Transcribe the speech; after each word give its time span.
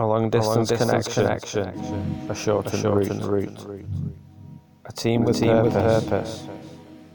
A 0.00 0.06
long 0.06 0.30
distance, 0.30 0.70
connection, 0.70 1.26
a 2.30 2.34
shortened, 2.34 3.22
route. 3.22 3.84
A 4.86 4.92
team 4.92 5.24
with, 5.24 5.38
team 5.38 5.50
purpose. 5.50 5.74
with 5.74 6.08
purpose, 6.08 6.48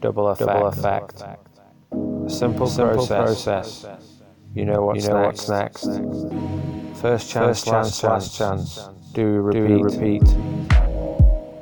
double 0.00 0.28
effect. 0.28 0.48
Double 0.48 0.68
effect. 0.68 1.20
A 1.20 2.30
simple, 2.30 2.68
simple 2.68 3.04
process. 3.04 3.80
process. 3.82 4.22
You 4.54 4.66
know 4.66 4.82
what's, 4.82 5.02
you 5.02 5.10
know 5.10 5.22
next. 5.22 5.48
what's 5.48 5.84
next. 5.84 7.00
First 7.00 7.28
chance, 7.28 7.64
First 7.64 7.66
chance, 7.66 8.02
last 8.04 8.38
chance. 8.38 8.88
Do 9.14 9.40
repeat. 9.40 9.66
Do 9.66 9.82
repeat. 9.82 10.22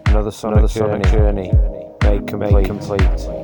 Another 0.08 0.30
sonic, 0.30 0.58
Another 0.58 0.68
sonic 0.68 1.04
journey. 1.04 1.50
journey. 1.52 1.88
Made 2.02 2.26
complete. 2.26 2.52
Made 2.52 2.66
complete. 2.66 3.43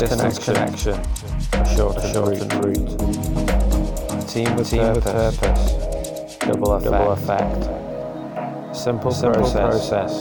Distance 0.00 0.38
connection, 0.38 0.94
a 1.52 1.76
shortened, 1.76 2.14
shortened 2.14 2.64
route. 2.64 3.00
A 4.12 4.26
team 4.26 4.56
with, 4.56 4.70
team 4.70 4.80
purpose, 4.80 4.94
with 4.94 5.40
purpose, 5.40 6.36
double 6.38 6.72
effect. 6.74 6.90
Double 6.90 7.12
effect. 7.12 8.76
Simple, 8.76 9.10
Simple 9.10 9.40
process. 9.42 9.88
process. 9.90 10.12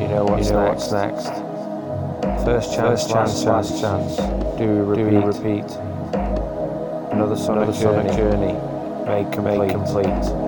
You 0.00 0.08
know 0.08 0.24
what's, 0.24 0.48
you 0.48 0.54
know 0.54 0.64
next. 0.66 0.90
what's 0.90 0.92
next. 0.92 2.44
First 2.44 2.74
chance, 2.74 3.02
First 3.02 3.10
chance, 3.10 3.44
last 3.44 3.80
chance. 3.80 4.16
Do 4.58 4.66
repeat. 4.84 5.10
Do 5.10 5.26
repeat. 5.26 5.70
Another 7.12 7.36
sonic, 7.36 7.62
Another 7.64 7.72
sonic 7.72 8.12
journey. 8.16 8.52
journey. 8.52 9.04
Made 9.06 9.32
complete. 9.32 9.58
Made 9.58 9.70
complete. 9.70 10.47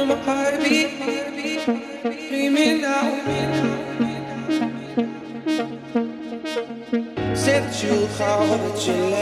feel 0.00 0.06
my 0.06 0.22
heartbeat. 0.22 1.64
Dreaming 2.28 2.84
out. 2.84 3.26
Said 7.36 7.62
that 7.64 7.82
you'll 7.82 8.08
call, 8.16 8.58
but 8.58 8.86
you 8.86 8.94
left. 8.94 9.19